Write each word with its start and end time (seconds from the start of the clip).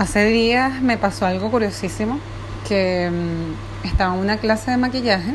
Hace 0.00 0.24
días 0.24 0.80
me 0.80 0.96
pasó 0.96 1.26
algo 1.26 1.50
curiosísimo, 1.50 2.18
que 2.66 3.10
mm, 3.12 3.86
estaba 3.86 4.14
en 4.14 4.20
una 4.20 4.38
clase 4.38 4.70
de 4.70 4.78
maquillaje, 4.78 5.34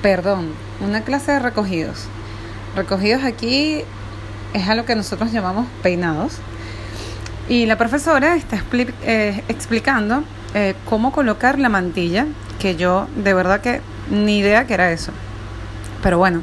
perdón, 0.00 0.54
una 0.80 1.02
clase 1.02 1.32
de 1.32 1.40
recogidos. 1.40 2.06
Recogidos 2.74 3.22
aquí 3.22 3.82
es 4.54 4.66
a 4.66 4.74
lo 4.74 4.86
que 4.86 4.96
nosotros 4.96 5.30
llamamos 5.30 5.66
peinados. 5.82 6.38
Y 7.50 7.66
la 7.66 7.76
profesora 7.76 8.34
está 8.34 8.64
eh, 9.02 9.42
explicando 9.46 10.24
eh, 10.54 10.74
cómo 10.86 11.12
colocar 11.12 11.58
la 11.58 11.68
mantilla, 11.68 12.24
que 12.58 12.76
yo 12.76 13.08
de 13.14 13.34
verdad 13.34 13.60
que 13.60 13.82
ni 14.10 14.38
idea 14.38 14.66
que 14.66 14.72
era 14.72 14.90
eso. 14.90 15.12
Pero 16.02 16.16
bueno, 16.16 16.40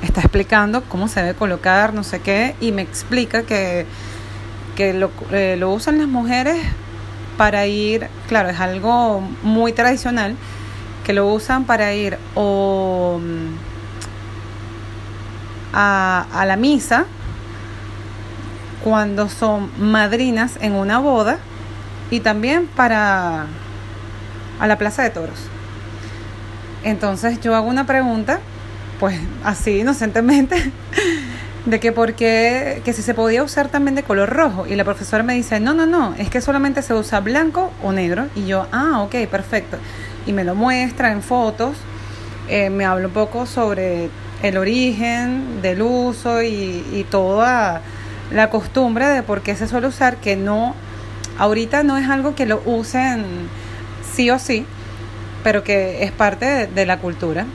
está 0.00 0.22
explicando 0.22 0.82
cómo 0.84 1.08
se 1.08 1.20
debe 1.20 1.34
colocar, 1.34 1.92
no 1.92 2.04
sé 2.04 2.20
qué, 2.20 2.56
y 2.58 2.72
me 2.72 2.80
explica 2.80 3.42
que 3.42 3.84
que 4.76 4.92
lo, 4.92 5.10
eh, 5.30 5.56
lo 5.58 5.70
usan 5.72 5.98
las 5.98 6.08
mujeres 6.08 6.58
para 7.36 7.66
ir, 7.66 8.08
claro, 8.28 8.48
es 8.48 8.60
algo 8.60 9.20
muy 9.42 9.72
tradicional, 9.72 10.36
que 11.04 11.12
lo 11.12 11.26
usan 11.26 11.64
para 11.64 11.92
ir 11.94 12.18
o 12.34 13.20
mm, 13.20 13.54
a, 15.74 16.26
a 16.32 16.46
la 16.46 16.56
misa 16.56 17.06
cuando 18.84 19.28
son 19.28 19.70
madrinas 19.78 20.58
en 20.60 20.74
una 20.74 20.98
boda 20.98 21.38
y 22.10 22.20
también 22.20 22.66
para 22.66 23.46
a 24.60 24.66
la 24.66 24.78
plaza 24.78 25.02
de 25.02 25.10
toros. 25.10 25.38
Entonces 26.84 27.40
yo 27.40 27.54
hago 27.54 27.68
una 27.68 27.86
pregunta, 27.86 28.40
pues 29.00 29.18
así 29.44 29.80
inocentemente, 29.80 30.56
de 31.66 31.78
que 31.78 31.92
por 31.92 32.14
qué, 32.14 32.82
que 32.84 32.92
si 32.92 33.02
se 33.02 33.14
podía 33.14 33.42
usar 33.42 33.68
también 33.68 33.94
de 33.94 34.02
color 34.02 34.30
rojo. 34.30 34.66
Y 34.66 34.74
la 34.74 34.84
profesora 34.84 35.22
me 35.22 35.34
dice, 35.34 35.60
no, 35.60 35.74
no, 35.74 35.86
no, 35.86 36.14
es 36.18 36.28
que 36.28 36.40
solamente 36.40 36.82
se 36.82 36.94
usa 36.94 37.20
blanco 37.20 37.70
o 37.82 37.92
negro. 37.92 38.26
Y 38.34 38.46
yo, 38.46 38.66
ah, 38.72 39.02
ok, 39.02 39.28
perfecto. 39.30 39.76
Y 40.26 40.32
me 40.32 40.44
lo 40.44 40.54
muestra 40.54 41.12
en 41.12 41.22
fotos, 41.22 41.76
eh, 42.48 42.70
me 42.70 42.84
habla 42.84 43.06
un 43.06 43.12
poco 43.12 43.46
sobre 43.46 44.08
el 44.42 44.56
origen 44.56 45.62
del 45.62 45.82
uso 45.82 46.42
y, 46.42 46.84
y 46.92 47.06
toda 47.08 47.80
la 48.32 48.50
costumbre 48.50 49.06
de 49.06 49.22
por 49.22 49.42
qué 49.42 49.54
se 49.54 49.68
suele 49.68 49.86
usar, 49.86 50.16
que 50.16 50.36
no, 50.36 50.74
ahorita 51.38 51.82
no 51.84 51.96
es 51.96 52.08
algo 52.08 52.34
que 52.34 52.46
lo 52.46 52.60
usen 52.64 53.24
sí 54.12 54.30
o 54.30 54.38
sí, 54.38 54.66
pero 55.44 55.62
que 55.62 56.02
es 56.02 56.12
parte 56.12 56.66
de 56.66 56.86
la 56.86 56.98
cultura. 56.98 57.46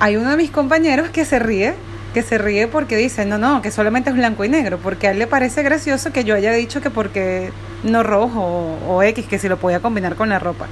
Hay 0.00 0.16
uno 0.16 0.30
de 0.30 0.36
mis 0.36 0.50
compañeros 0.50 1.08
que 1.10 1.24
se 1.24 1.40
ríe 1.40 1.74
que 2.18 2.24
se 2.24 2.36
ríe 2.36 2.66
porque 2.66 2.96
dice, 2.96 3.24
no, 3.24 3.38
no, 3.38 3.62
que 3.62 3.70
solamente 3.70 4.10
es 4.10 4.16
blanco 4.16 4.44
y 4.44 4.48
negro, 4.48 4.78
porque 4.82 5.06
a 5.06 5.12
él 5.12 5.20
le 5.20 5.28
parece 5.28 5.62
gracioso 5.62 6.12
que 6.12 6.24
yo 6.24 6.34
haya 6.34 6.50
dicho 6.52 6.80
que 6.80 6.90
porque 6.90 7.52
no 7.84 8.02
rojo 8.02 8.76
o, 8.88 9.00
X, 9.04 9.26
que 9.26 9.38
si 9.38 9.48
lo 9.48 9.56
podía 9.56 9.78
combinar 9.78 10.16
con 10.16 10.28
la 10.28 10.40
ropa. 10.40 10.66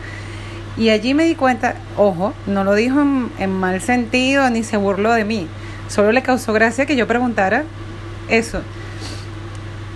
Y 0.77 0.88
allí 0.88 1.14
me 1.14 1.22
di 1.22 1.36
cuenta, 1.36 1.77
ojo, 1.97 2.34
no 2.48 2.64
lo 2.64 2.75
dijo 2.75 3.00
en, 3.38 3.53
mal 3.53 3.80
sentido 3.80 4.50
ni 4.50 4.64
se 4.64 4.77
burló 4.77 5.12
de 5.12 5.25
mí, 5.25 5.47
solo 5.86 6.11
le 6.11 6.20
causó 6.20 6.53
gracia 6.53 6.84
que 6.84 6.97
yo 6.97 7.06
preguntara 7.06 7.62
eso. 8.28 8.62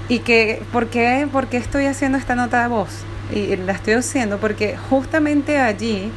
Y 0.08 0.20
que, 0.20 0.62
¿por 0.72 0.86
qué, 0.86 1.26
¿por 1.32 1.48
qué 1.48 1.56
estoy 1.56 1.86
haciendo 1.86 2.16
esta 2.16 2.36
nota 2.36 2.62
de 2.62 2.68
voz? 2.68 2.90
Y 3.34 3.56
la 3.56 3.72
estoy 3.72 3.94
haciendo 3.94 4.38
porque 4.38 4.76
justamente 4.88 5.58
allí 5.58 6.12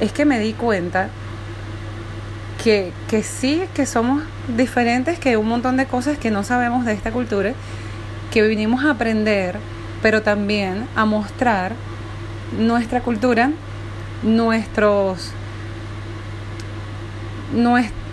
es 0.00 0.10
que 0.10 0.24
me 0.24 0.40
di 0.40 0.52
cuenta 0.52 1.10
que, 2.62 2.92
que 3.08 3.22
sí, 3.22 3.62
que 3.74 3.86
somos 3.86 4.22
diferentes, 4.56 5.18
que 5.18 5.36
un 5.36 5.48
montón 5.48 5.76
de 5.76 5.86
cosas 5.86 6.18
que 6.18 6.30
no 6.30 6.42
sabemos 6.42 6.84
de 6.84 6.92
esta 6.92 7.12
cultura, 7.12 7.52
que 8.30 8.42
vinimos 8.42 8.84
a 8.84 8.90
aprender, 8.90 9.56
pero 10.02 10.22
también 10.22 10.86
a 10.96 11.04
mostrar 11.04 11.72
nuestra 12.58 13.00
cultura, 13.00 13.50
nuestros, 14.22 15.32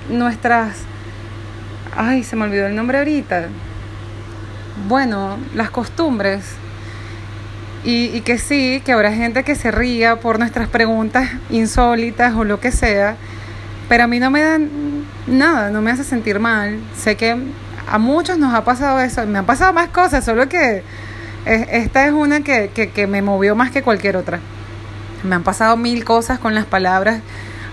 nuestras, 0.10 0.78
ay, 1.96 2.24
se 2.24 2.36
me 2.36 2.44
olvidó 2.44 2.68
el 2.68 2.76
nombre 2.76 3.00
ahorita, 3.00 3.48
bueno, 4.88 5.38
las 5.54 5.70
costumbres. 5.70 6.46
Y, 7.84 8.06
y 8.16 8.22
que 8.22 8.40
sí, 8.40 8.82
que 8.84 8.94
habrá 8.94 9.12
gente 9.12 9.44
que 9.44 9.54
se 9.54 9.70
ría 9.70 10.16
por 10.16 10.40
nuestras 10.40 10.68
preguntas 10.68 11.30
insólitas 11.52 12.34
o 12.34 12.44
lo 12.44 12.60
que 12.60 12.72
sea, 12.72 13.16
pero 13.88 14.04
a 14.04 14.08
mí 14.08 14.20
no 14.20 14.32
me 14.32 14.42
dan 14.42 14.70
nada, 15.28 15.70
no 15.70 15.82
me 15.82 15.92
hace 15.92 16.04
sentir 16.04 16.40
mal. 16.40 16.80
Sé 16.96 17.16
que 17.16 17.36
a 17.88 17.98
muchos 17.98 18.38
nos 18.38 18.54
ha 18.54 18.64
pasado 18.64 19.00
eso, 19.00 19.26
me 19.28 19.40
han 19.40 19.46
pasado 19.46 19.74
más 19.74 19.90
cosas, 19.90 20.26
solo 20.26 20.50
que 20.50 20.84
esta 21.46 22.08
es 22.08 22.12
una 22.12 22.42
que, 22.42 22.70
que, 22.70 23.08
me 23.08 23.22
movió 23.22 23.56
más 23.56 23.72
que 23.72 23.84
cualquier 23.84 24.18
otra. 24.18 24.40
Me 25.24 25.36
han 25.36 25.44
pasado 25.44 25.78
mil 25.78 26.04
cosas 26.04 26.40
con 26.40 26.56
las 26.56 26.66
palabras. 26.66 27.22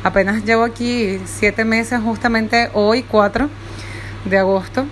Apenas 0.04 0.44
llevo 0.44 0.64
aquí 0.64 1.18
siete 1.24 1.64
meses, 1.64 2.00
justamente 2.00 2.70
hoy, 2.74 3.02
4 3.02 3.48
de 4.26 4.38
agosto. 4.38 4.84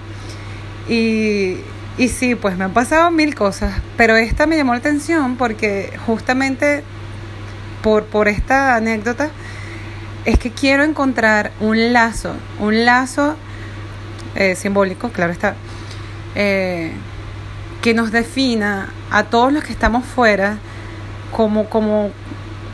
Y, 0.88 1.58
y 1.98 2.08
sí, 2.08 2.34
pues 2.34 2.56
me 2.56 2.64
han 2.64 2.72
pasado 2.72 3.10
mil 3.10 3.34
cosas, 3.34 3.74
pero 3.96 4.16
esta 4.16 4.46
me 4.46 4.56
llamó 4.56 4.72
la 4.72 4.78
atención 4.78 5.36
porque 5.36 5.92
justamente 6.06 6.82
por, 7.82 8.04
por 8.04 8.28
esta 8.28 8.76
anécdota 8.76 9.30
es 10.24 10.38
que 10.38 10.50
quiero 10.50 10.84
encontrar 10.84 11.52
un 11.60 11.92
lazo, 11.92 12.34
un 12.58 12.84
lazo 12.84 13.36
eh, 14.34 14.54
simbólico, 14.54 15.10
claro 15.10 15.32
está, 15.32 15.54
eh, 16.34 16.92
que 17.82 17.94
nos 17.94 18.12
defina 18.12 18.88
a 19.10 19.24
todos 19.24 19.52
los 19.52 19.64
que 19.64 19.72
estamos 19.72 20.04
fuera 20.04 20.58
como, 21.32 21.68
como 21.68 22.10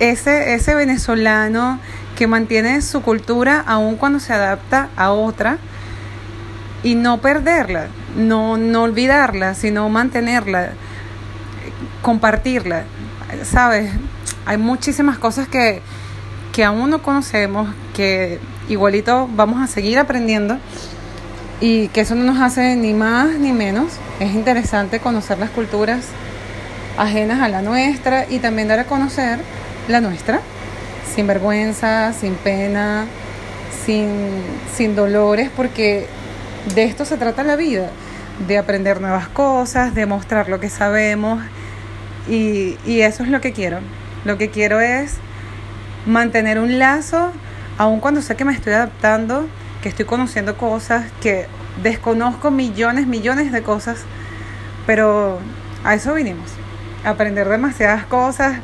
ese, 0.00 0.54
ese 0.54 0.74
venezolano 0.74 1.78
que 2.16 2.26
mantiene 2.26 2.82
su 2.82 3.02
cultura 3.02 3.62
aun 3.66 3.96
cuando 3.96 4.20
se 4.20 4.32
adapta 4.32 4.88
a 4.96 5.12
otra 5.12 5.58
y 6.82 6.94
no 6.94 7.18
perderla, 7.20 7.88
no, 8.16 8.56
no 8.56 8.82
olvidarla, 8.82 9.54
sino 9.54 9.88
mantenerla, 9.88 10.70
compartirla. 12.02 12.84
¿Sabes? 13.44 13.90
Hay 14.44 14.56
muchísimas 14.56 15.18
cosas 15.18 15.48
que, 15.48 15.82
que 16.56 16.64
aún 16.64 16.88
no 16.88 17.02
conocemos, 17.02 17.68
que 17.94 18.38
igualito 18.70 19.28
vamos 19.36 19.60
a 19.60 19.66
seguir 19.66 19.98
aprendiendo 19.98 20.56
y 21.60 21.88
que 21.88 22.00
eso 22.00 22.14
no 22.14 22.24
nos 22.24 22.40
hace 22.40 22.76
ni 22.76 22.94
más 22.94 23.38
ni 23.38 23.52
menos. 23.52 23.92
Es 24.20 24.34
interesante 24.34 24.98
conocer 24.98 25.38
las 25.38 25.50
culturas 25.50 26.06
ajenas 26.96 27.42
a 27.42 27.50
la 27.50 27.60
nuestra 27.60 28.24
y 28.30 28.38
también 28.38 28.68
dar 28.68 28.78
a 28.78 28.84
conocer 28.84 29.38
la 29.86 30.00
nuestra, 30.00 30.40
sin 31.14 31.26
vergüenza, 31.26 32.14
sin 32.14 32.36
pena, 32.36 33.04
sin, 33.84 34.08
sin 34.74 34.96
dolores, 34.96 35.50
porque 35.54 36.06
de 36.74 36.84
esto 36.84 37.04
se 37.04 37.18
trata 37.18 37.44
la 37.44 37.56
vida, 37.56 37.90
de 38.48 38.56
aprender 38.56 39.02
nuevas 39.02 39.28
cosas, 39.28 39.94
de 39.94 40.06
mostrar 40.06 40.48
lo 40.48 40.58
que 40.58 40.70
sabemos 40.70 41.38
y, 42.30 42.78
y 42.86 43.02
eso 43.02 43.24
es 43.24 43.28
lo 43.28 43.42
que 43.42 43.52
quiero. 43.52 43.80
Lo 44.24 44.38
que 44.38 44.48
quiero 44.48 44.80
es 44.80 45.18
mantener 46.06 46.58
un 46.58 46.78
lazo, 46.78 47.32
aun 47.78 48.00
cuando 48.00 48.22
sé 48.22 48.36
que 48.36 48.44
me 48.44 48.52
estoy 48.52 48.72
adaptando, 48.72 49.46
que 49.82 49.88
estoy 49.88 50.04
conociendo 50.04 50.56
cosas, 50.56 51.04
que 51.20 51.46
desconozco 51.82 52.50
millones, 52.50 53.06
millones 53.06 53.52
de 53.52 53.62
cosas, 53.62 54.04
pero 54.86 55.38
a 55.84 55.94
eso 55.94 56.14
vinimos, 56.14 56.50
aprender 57.04 57.48
demasiadas 57.48 58.06
cosas. 58.06 58.58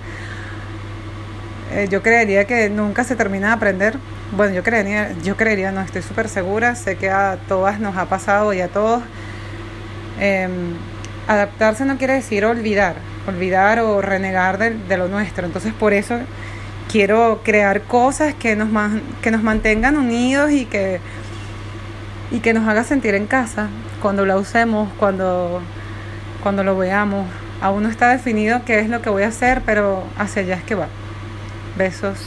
Eh, 1.72 1.88
yo 1.90 2.02
creería 2.02 2.46
que 2.46 2.70
nunca 2.70 3.04
se 3.04 3.16
termina 3.16 3.48
de 3.48 3.52
aprender. 3.54 3.98
Bueno, 4.36 4.54
yo 4.54 4.62
creería, 4.62 5.12
yo 5.22 5.36
creería, 5.36 5.72
no 5.72 5.80
estoy 5.80 6.02
súper 6.02 6.28
segura, 6.28 6.74
sé 6.74 6.96
que 6.96 7.10
a 7.10 7.38
todas 7.48 7.80
nos 7.80 7.96
ha 7.96 8.06
pasado 8.06 8.52
y 8.52 8.60
a 8.60 8.68
todos. 8.68 9.02
Em, 10.20 10.74
adaptarse 11.28 11.84
no 11.84 11.98
quiere 11.98 12.14
decir 12.14 12.44
olvidar, 12.44 12.96
olvidar 13.26 13.80
o 13.80 14.02
renegar 14.02 14.58
de, 14.58 14.70
de 14.70 14.96
lo 14.96 15.08
nuestro. 15.08 15.46
Entonces, 15.46 15.72
por 15.72 15.92
eso 15.92 16.18
quiero 16.92 17.40
crear 17.42 17.82
cosas 17.84 18.34
que 18.34 18.54
nos, 18.54 18.68
que 19.22 19.30
nos 19.30 19.42
mantengan 19.42 19.96
unidos 19.96 20.50
y 20.50 20.66
que, 20.66 21.00
y 22.30 22.40
que 22.40 22.52
nos 22.52 22.68
haga 22.68 22.84
sentir 22.84 23.14
en 23.14 23.26
casa 23.26 23.68
cuando 24.02 24.26
la 24.26 24.36
usemos, 24.36 24.90
cuando, 24.98 25.62
cuando 26.42 26.62
lo 26.62 26.76
veamos. 26.76 27.26
Aún 27.62 27.84
no 27.84 27.88
está 27.88 28.10
definido 28.10 28.60
qué 28.66 28.80
es 28.80 28.90
lo 28.90 29.00
que 29.00 29.08
voy 29.08 29.22
a 29.22 29.28
hacer, 29.28 29.62
pero 29.64 30.04
hacia 30.18 30.42
allá 30.42 30.56
es 30.56 30.64
que 30.64 30.74
va. 30.74 30.88
Besos. 31.78 32.18